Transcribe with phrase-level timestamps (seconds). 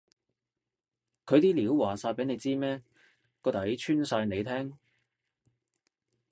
[1.27, 2.81] 佢啲料話晒你知咩？
[3.43, 4.75] 個底穿晒你聽？